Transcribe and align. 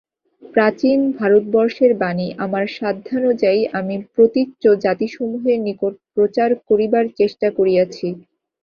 প্রাচীন 0.43 0.99
ভারতবর্ষের 1.19 1.91
বাণী 2.01 2.27
আমার 2.45 2.65
সাধ্যানুযায়ী 2.77 3.61
আমি 3.79 3.95
প্রতীচ্য 4.13 4.63
জাতিসমূহের 4.83 5.57
নিকট 5.67 5.93
প্রচার 6.15 6.49
করিবার 6.69 7.05
চেষ্টা 7.19 7.47
করিয়াছি। 7.57 8.07